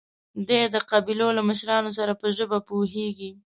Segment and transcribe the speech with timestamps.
[0.47, 3.31] دی د قبيلو له مشرانو سره په ژبه پوهېږي.